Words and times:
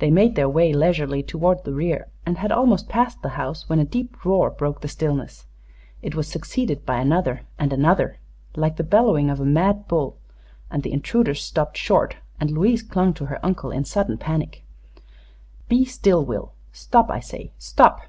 They 0.00 0.10
made 0.10 0.34
their 0.34 0.48
way 0.48 0.72
leisurely 0.72 1.22
toward 1.22 1.62
the 1.62 1.72
rear 1.72 2.08
and 2.26 2.36
had 2.36 2.50
almost 2.50 2.88
passed 2.88 3.22
the 3.22 3.28
house, 3.38 3.68
when 3.68 3.78
a 3.78 3.84
deep 3.84 4.24
roar 4.24 4.50
broke 4.50 4.80
the 4.80 4.88
stillness. 4.88 5.46
It 6.02 6.16
was 6.16 6.26
succeeded 6.26 6.84
by 6.84 6.96
another, 6.98 7.42
and 7.60 7.72
another, 7.72 8.18
like 8.56 8.74
the 8.76 8.82
bellowing 8.82 9.30
of 9.30 9.38
a 9.38 9.44
mad 9.44 9.86
bull, 9.86 10.18
and 10.68 10.82
the 10.82 10.92
intruders 10.92 11.44
stopped 11.44 11.76
short 11.76 12.16
and 12.40 12.50
Louise 12.50 12.82
clung 12.82 13.14
to 13.14 13.26
her 13.26 13.38
uncle 13.46 13.70
in 13.70 13.84
sudden 13.84 14.18
panic. 14.18 14.64
"Be 15.68 15.84
still, 15.84 16.24
Will! 16.24 16.54
Stop, 16.72 17.08
I 17.08 17.20
say 17.20 17.52
stop!" 17.56 18.00